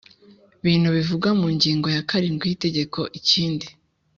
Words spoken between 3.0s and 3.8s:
Ikindi